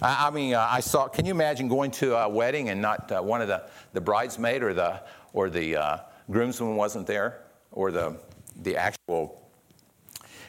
[0.00, 3.10] I, I mean, uh, I saw, can you imagine going to a wedding and not
[3.10, 5.02] uh, one of the, the bridesmaid or the,
[5.32, 5.98] or the uh,
[6.30, 7.42] groomsman wasn't there?
[7.72, 8.16] Or the,
[8.62, 9.42] the actual,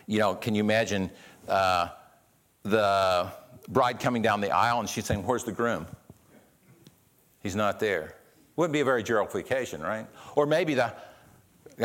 [0.06, 1.10] you know, can you imagine
[1.48, 1.90] uh,
[2.64, 3.32] the
[3.68, 5.88] bride coming down the aisle and she's saying, Where's the groom?
[7.42, 8.16] He's not there.
[8.56, 10.06] Wouldn't be a very joyful occasion, right?
[10.36, 10.94] Or maybe the,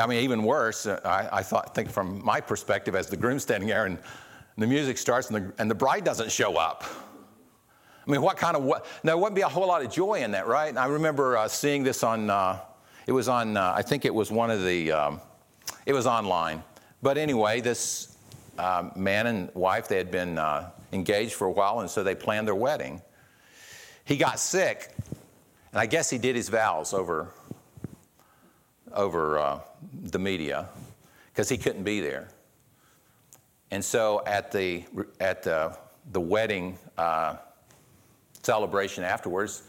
[0.01, 3.39] I mean, even worse, uh, I, I thought, think from my perspective, as the groom
[3.39, 3.99] standing there and
[4.59, 6.85] the music starts and the, and the bride doesn't show up.
[8.07, 8.87] I mean, what kind of what?
[9.03, 10.77] There wouldn't be a whole lot of joy in that, right?
[10.77, 12.31] I remember uh, seeing this on.
[12.31, 12.61] Uh,
[13.07, 13.57] it was on.
[13.57, 14.93] Uh, I think it was one of the.
[14.93, 15.21] Um,
[15.87, 16.63] it was online,
[17.03, 18.16] but anyway, this
[18.59, 22.15] uh, man and wife, they had been uh, engaged for a while, and so they
[22.15, 23.03] planned their wedding.
[24.05, 24.95] He got sick,
[25.73, 27.33] and I guess he did his vows over,
[28.93, 29.61] over uh,
[30.05, 30.69] the media
[31.33, 32.29] because he couldn't be there.
[33.71, 34.85] And so at the,
[35.21, 35.77] at the,
[36.13, 37.37] the wedding uh,
[38.43, 39.65] celebration afterwards,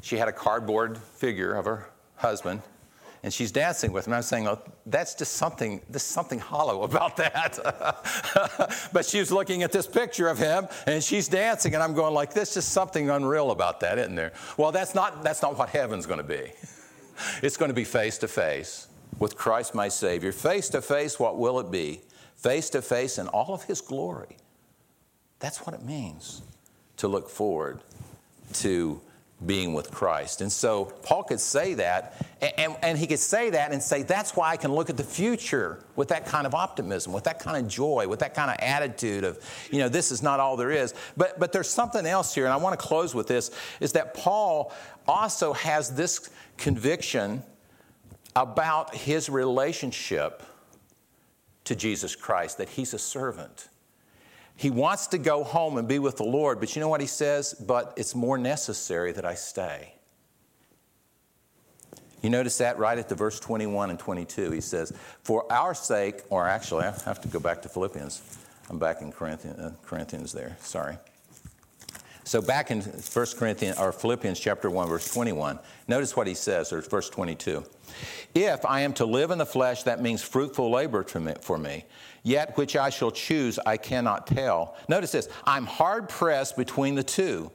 [0.00, 2.62] she had a cardboard figure of her husband
[3.22, 4.14] and she's dancing with him.
[4.14, 7.58] I'm saying, oh, that's just something, there's something hollow about that.
[8.92, 12.34] but she's looking at this picture of him and she's dancing, and I'm going like,
[12.34, 14.32] there's just something unreal about that, isn't there?
[14.56, 16.52] Well, that's not, that's not what heaven's going to be.
[17.42, 20.32] It's going to be face to face with Christ my Savior.
[20.32, 22.00] Face to face, what will it be?
[22.36, 24.38] Face to face in all of His glory.
[25.38, 26.42] That's what it means
[26.96, 27.82] to look forward
[28.54, 29.00] to
[29.46, 30.40] being with Christ.
[30.40, 34.36] And so Paul could say that, and, and, he could say that and say, that's
[34.36, 37.56] why I can look at the future with that kind of optimism, with that kind
[37.56, 39.38] of joy, with that kind of attitude of,
[39.70, 40.94] you know, this is not all there is.
[41.16, 43.50] But, but there's something else here, and I want to close with this,
[43.80, 44.72] is that Paul
[45.06, 47.42] also has this conviction
[48.36, 50.42] about his relationship
[51.64, 53.68] to Jesus Christ, that he's a servant.
[54.62, 57.06] He wants to go home and be with the Lord, but you know what he
[57.08, 57.52] says?
[57.52, 59.92] But it's more necessary that I stay.
[62.22, 64.52] You notice that right at the verse 21 and 22.
[64.52, 64.92] He says,
[65.24, 68.22] For our sake, or actually, I have to go back to Philippians.
[68.70, 70.96] I'm back in Corinthians, uh, Corinthians there, sorry.
[72.24, 75.58] So back in 1 Corinthians or Philippians chapter 1 verse 21,
[75.88, 77.64] notice what he says or verse 22.
[78.34, 81.84] If I am to live in the flesh that means fruitful labor for me,
[82.22, 84.76] yet which I shall choose I cannot tell.
[84.88, 87.50] Notice this, I'm hard pressed between the two.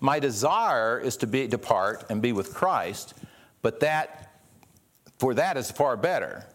[0.00, 3.14] My desire is to be depart and be with Christ,
[3.62, 4.40] but that
[5.18, 6.46] for that is far better.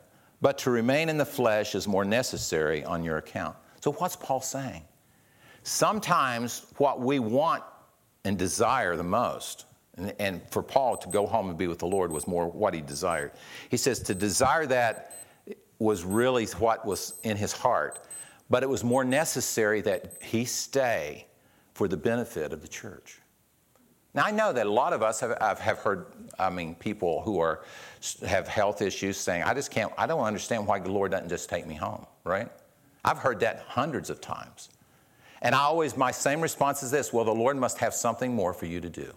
[0.41, 3.58] But to remain in the flesh is more necessary on your account.
[3.82, 4.84] So what's Paul saying?
[5.69, 7.63] Sometimes what we want
[8.25, 9.65] and desire the most,
[9.97, 12.73] and, and, for Paul to go home and be with the Lord was more what
[12.73, 13.34] he desired.
[13.69, 15.27] He says to desire that
[15.77, 18.08] was really what was in his heart,
[18.49, 21.27] but it was more necessary that he stay
[21.75, 23.19] for the benefit of the church.
[24.15, 26.08] Now, I know that a lot of us have, have heard,
[26.39, 27.63] I mean, people who are,
[28.25, 31.47] have health issues saying, I just can't, I don't understand why the Lord doesn't just
[31.47, 32.49] take me home, right?
[33.05, 34.69] I've heard that hundreds of times.
[35.41, 38.54] And I always, my same response is this well, the Lord must have something more
[38.54, 39.13] for you to do.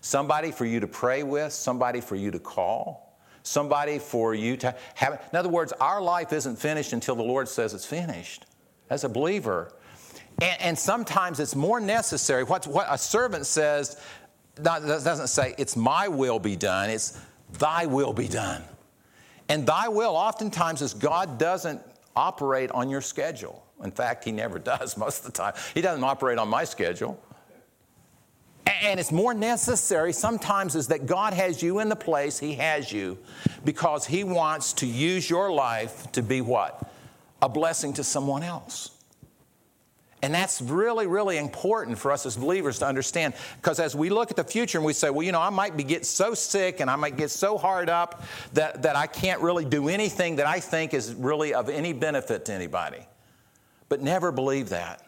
[0.00, 4.74] Somebody for you to pray with, somebody for you to call, somebody for you to
[4.94, 5.22] have.
[5.32, 8.46] In other words, our life isn't finished until the Lord says it's finished
[8.90, 9.72] as a believer.
[10.42, 12.44] And, and sometimes it's more necessary.
[12.44, 14.00] What, what a servant says
[14.62, 17.18] doesn't say, it's my will be done, it's
[17.58, 18.62] thy will be done.
[19.48, 21.80] And thy will oftentimes is God doesn't
[22.16, 23.64] operate on your schedule.
[23.84, 25.54] In fact, he never does most of the time.
[25.74, 27.20] He doesn't operate on my schedule.
[28.66, 32.90] And it's more necessary sometimes is that God has you in the place He has
[32.90, 33.18] you
[33.64, 36.90] because He wants to use your life to be what?
[37.42, 38.90] A blessing to someone else.
[40.22, 43.34] And that's really, really important for us as believers to understand.
[43.60, 45.76] Because as we look at the future and we say, well, you know, I might
[45.76, 48.22] be get so sick and I might get so hard up
[48.54, 52.46] that, that I can't really do anything that I think is really of any benefit
[52.46, 53.06] to anybody.
[53.88, 55.02] But never believe that.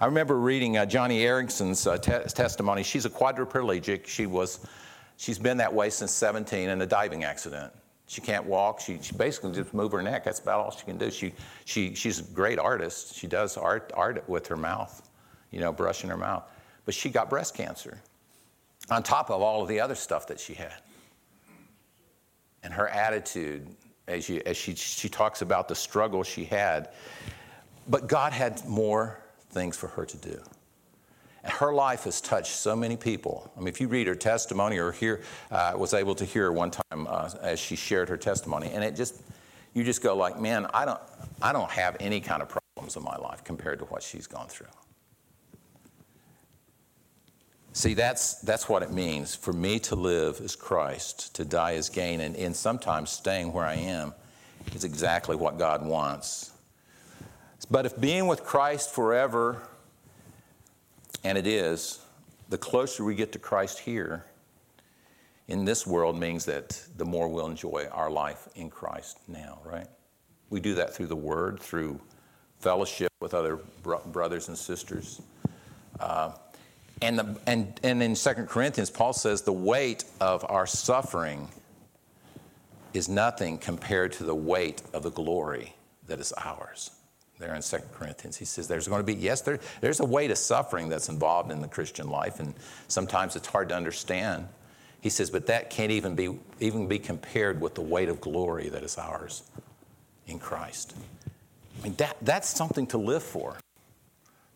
[0.00, 2.82] I remember reading uh, Joni Eareckson's uh, te- testimony.
[2.82, 4.06] She's a quadriplegic.
[4.06, 4.64] She was,
[5.16, 7.72] she's been that way since 17 in a diving accident.
[8.06, 8.80] She can't walk.
[8.80, 10.24] She, she basically just move her neck.
[10.24, 11.10] That's about all she can do.
[11.10, 11.34] She,
[11.64, 13.14] she, she's a great artist.
[13.14, 15.10] She does art, art with her mouth,
[15.50, 16.44] you know, brushing her mouth.
[16.84, 18.00] But she got breast cancer
[18.90, 20.80] on top of all of the other stuff that she had.
[22.62, 23.68] And her attitude,
[24.06, 26.90] as, you, as she, she talks about the struggle she had,
[27.88, 29.18] but God had more
[29.50, 30.40] things for her to do.
[31.42, 33.50] And her life has touched so many people.
[33.56, 36.52] I mean, if you read her testimony or hear, uh, was able to hear her
[36.52, 39.22] one time uh, as she shared her testimony, and it just,
[39.72, 41.00] you just go like, man, I don't,
[41.40, 44.48] I don't have any kind of problems in my life compared to what she's gone
[44.48, 44.66] through.
[47.72, 49.36] See, that's, that's what it means.
[49.36, 53.64] For me to live is Christ, to die is gain, and, and sometimes staying where
[53.64, 54.14] I am
[54.74, 56.50] is exactly what God wants.
[57.70, 59.62] But if being with Christ forever,
[61.22, 62.00] and it is,
[62.48, 64.24] the closer we get to Christ here
[65.48, 69.86] in this world means that the more we'll enjoy our life in Christ now, right?
[70.48, 72.00] We do that through the Word, through
[72.58, 75.20] fellowship with other bro- brothers and sisters.
[76.00, 76.32] Uh,
[77.02, 81.48] and, the, and, and in 2 Corinthians, Paul says the weight of our suffering
[82.94, 85.74] is nothing compared to the weight of the glory
[86.06, 86.97] that is ours
[87.38, 88.36] there in 2 Corinthians.
[88.36, 91.50] He says there's going to be, yes, there, there's a weight of suffering that's involved
[91.50, 92.54] in the Christian life, and
[92.88, 94.48] sometimes it's hard to understand.
[95.00, 98.68] He says, but that can't even be, even be compared with the weight of glory
[98.70, 99.42] that is ours
[100.26, 100.94] in Christ.
[101.78, 103.56] I mean, that, that's something to live for.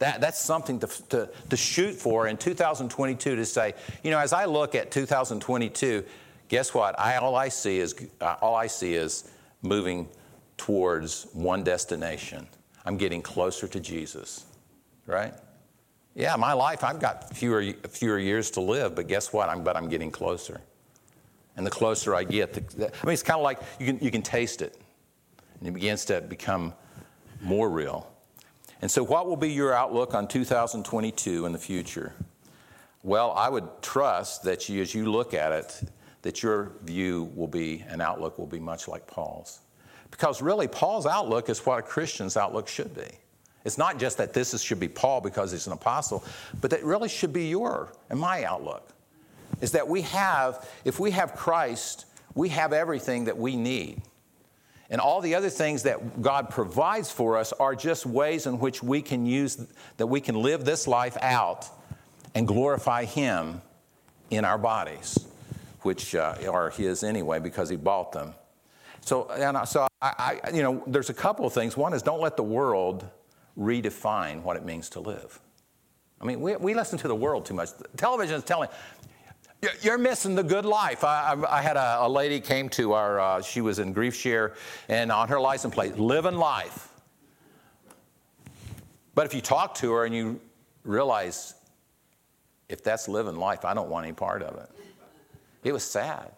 [0.00, 4.32] That, that's something to, to, to shoot for in 2022 to say, you know, as
[4.32, 6.04] I look at 2022,
[6.48, 6.98] guess what?
[6.98, 9.30] I, all, I see is, uh, all I see is
[9.62, 10.08] moving
[10.56, 12.48] towards one destination
[12.84, 14.44] I'm getting closer to Jesus,
[15.06, 15.34] right?
[16.14, 19.48] Yeah, my life, I've got fewer, fewer years to live, but guess what?
[19.48, 20.60] I'm, but I'm getting closer.
[21.56, 23.98] And the closer I get, the, the, I mean, it's kind of like you can,
[24.00, 24.78] you can taste it,
[25.58, 26.74] and it begins to become
[27.40, 28.08] more real.
[28.80, 32.12] And so, what will be your outlook on 2022 in the future?
[33.02, 35.82] Well, I would trust that you, as you look at it,
[36.22, 39.60] that your view will be, an outlook will be much like Paul's.
[40.12, 43.08] Because really, Paul's outlook is what a Christian's outlook should be.
[43.64, 46.22] It's not just that this is, should be Paul because he's an apostle,
[46.60, 48.88] but that really should be your and my outlook.
[49.60, 54.02] Is that we have, if we have Christ, we have everything that we need.
[54.90, 58.82] And all the other things that God provides for us are just ways in which
[58.82, 61.68] we can use, that we can live this life out
[62.34, 63.62] and glorify Him
[64.30, 65.18] in our bodies,
[65.80, 68.34] which uh, are His anyway because He bought them.
[69.02, 71.76] So, and so I, I, you know, there's a couple of things.
[71.76, 73.04] One is don't let the world
[73.58, 75.40] redefine what it means to live.
[76.20, 77.70] I mean, we, we listen to the world too much.
[77.96, 78.68] Television is telling,
[79.80, 81.04] you're missing the good life.
[81.04, 84.14] I, I, I had a, a, lady came to our, uh, she was in grief
[84.14, 84.54] share,
[84.88, 86.88] and on her license plate, living life.
[89.14, 90.40] But if you talk to her and you
[90.84, 91.54] realize,
[92.68, 94.70] if that's living life, I don't want any part of it.
[95.64, 96.32] It was sad.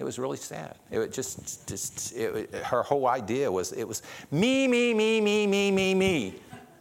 [0.00, 0.76] It was really sad.
[0.90, 5.70] It just, just it, her whole idea was it was me, me, me, me, me,
[5.70, 6.34] me, me.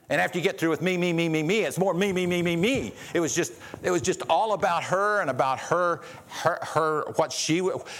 [0.09, 2.25] And after you get through with me, me, me, me, me, it's more me, me,
[2.25, 2.93] me, me, me.
[3.13, 3.51] It was just,
[3.83, 5.99] it was just all about her and about her,
[6.29, 7.59] her, her what she,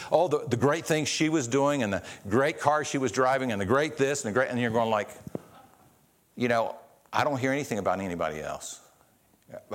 [0.09, 3.51] all the, the great things she was doing and the great car she was driving
[3.51, 5.09] and the great this and the great, and you're going like,
[6.37, 6.77] you know,
[7.11, 8.79] I don't hear anything about anybody else.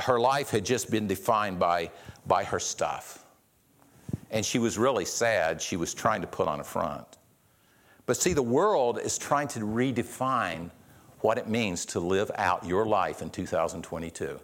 [0.01, 1.91] Her life had just been defined by,
[2.27, 3.24] by her stuff
[4.35, 5.63] and she was really sad.
[5.63, 7.07] She was trying to put on a front.
[8.05, 10.71] But see, the world is trying to redefine
[11.21, 14.41] what it means to live out your life in 2022.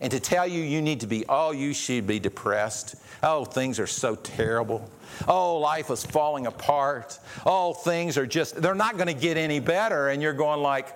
[0.00, 2.96] And to tell you you need to be, oh, you should be depressed.
[3.22, 4.90] Oh, things are so terrible.
[5.28, 7.18] Oh, life is falling apart.
[7.44, 10.08] Oh, things are just, they're not going to get any better.
[10.08, 10.88] And you're going like,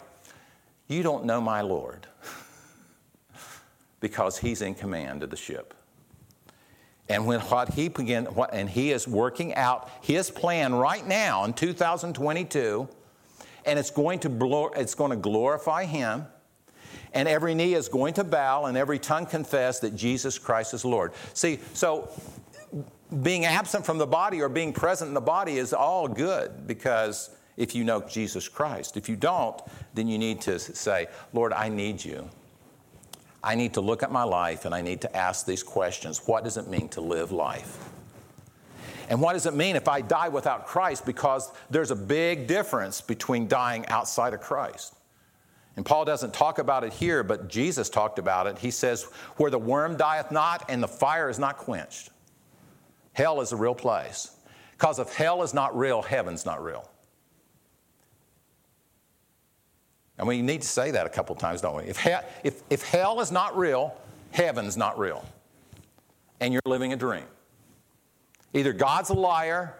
[0.89, 2.07] you don't know my Lord.
[4.01, 5.75] because he's in command of the ship.
[7.09, 11.45] And when what he began, what, and he is working out his plan right now
[11.45, 12.89] in 2022,
[13.65, 16.27] and it's going to blow, it's going to glorify him,
[17.15, 20.85] and every knee is going to bow, and every tongue confess that Jesus Christ is
[20.85, 21.13] Lord.
[21.33, 22.11] See, so
[23.23, 27.31] being absent from the body or being present in the body is all good because
[27.57, 28.97] if you know Jesus Christ.
[28.97, 29.61] If you don't,
[29.95, 32.29] then you need to say, Lord, I need you.
[33.49, 36.20] I need to look at my life and I need to ask these questions.
[36.26, 37.78] What does it mean to live life?
[39.09, 41.07] And what does it mean if I die without Christ?
[41.07, 44.94] Because there's a big difference between dying outside of Christ.
[45.76, 48.59] And Paul doesn't talk about it here, but Jesus talked about it.
[48.59, 49.05] He says,
[49.38, 52.11] Where the worm dieth not and the fire is not quenched.
[53.14, 54.30] Hell is a real place.
[54.72, 56.86] Because if hell is not real, heaven's not real.
[60.19, 61.85] And we need to say that a couple times, don't we?
[61.85, 62.05] If,
[62.43, 63.97] if, if hell is not real,
[64.33, 65.25] heaven's not real.
[66.41, 67.25] And you're living a dream.
[68.53, 69.75] Either God's a liar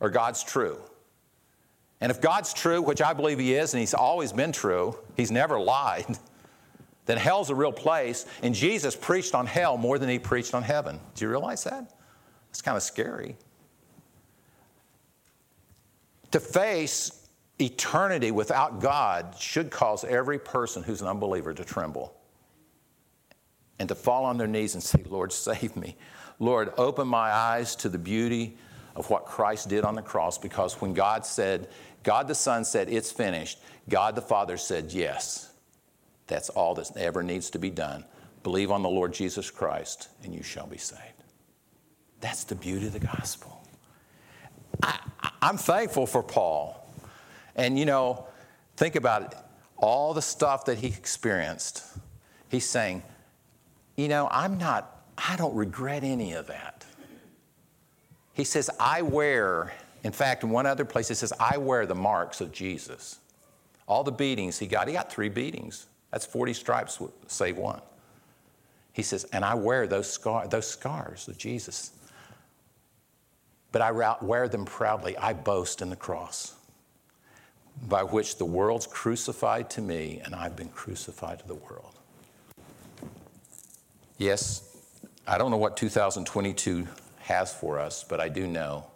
[0.00, 0.78] or God's true.
[2.00, 5.30] And if God's true, which I believe He is, and He's always been true, He's
[5.30, 6.06] never lied,
[7.06, 8.26] then hell's a real place.
[8.42, 10.98] And Jesus preached on hell more than He preached on heaven.
[11.14, 11.92] Do you realize that?
[12.50, 13.36] It's kind of scary.
[16.32, 17.25] To face
[17.60, 22.14] eternity without God should cause every person who's an unbeliever to tremble
[23.78, 25.96] and to fall on their knees and say, Lord, save me.
[26.38, 28.56] Lord, open my eyes to the beauty
[28.94, 31.68] of what Christ did on the cross because when God said,
[32.02, 35.52] God the Son said, It's finished, God the Father said, Yes.
[36.26, 38.04] That's all that ever needs to be done.
[38.42, 41.00] Believe on the Lord Jesus Christ and you shall be saved.
[42.20, 43.64] That's the beauty of the gospel.
[44.82, 44.98] I,
[45.42, 46.85] am thankful for Paul.
[47.56, 48.26] And you know,
[48.76, 49.34] think about it
[49.78, 51.84] all the stuff that he experienced.
[52.48, 53.02] He's saying,
[53.96, 56.84] you know, I'm not, I don't regret any of that.
[58.32, 61.94] He says, I wear, in fact, in one other place, he says, I wear the
[61.94, 63.18] marks of Jesus.
[63.86, 65.86] All the beatings he got, he got three beatings.
[66.10, 67.80] That's 40 stripes, save one.
[68.92, 71.92] He says, and I wear those, scar, those scars of Jesus.
[73.72, 75.16] But I wear them proudly.
[75.18, 76.55] I boast in the cross
[77.88, 81.94] by which the world's crucified to me, and I've been crucified to the world.
[84.18, 84.76] Yes,
[85.26, 86.86] I don't know what 2022
[87.20, 88.86] has for us, but I do know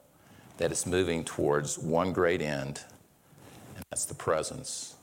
[0.58, 2.82] that it's moving towards one great end,
[3.76, 4.94] and that's the presence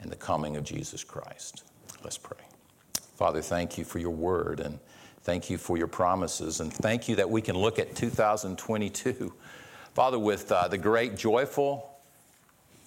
[0.00, 1.64] and the coming of Jesus Christ.
[2.02, 2.38] Let's pray.
[3.16, 4.78] Father, thank you for your word and
[5.22, 9.32] thank you for your promises, and thank you that we can look at 2022,
[9.94, 11.89] Father, with uh, the great joyful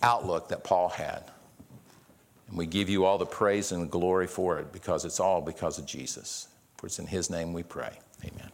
[0.04, 1.24] outlook that Paul had.
[2.48, 5.80] And we give you all the praise and glory for it because it's all because
[5.80, 6.48] of Jesus.
[6.78, 8.00] For it's in his name we pray.
[8.24, 8.52] Amen.